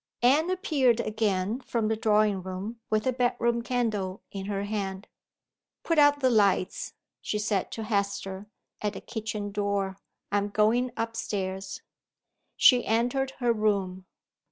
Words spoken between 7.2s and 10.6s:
she said to Hester, at the kitchen door; "I am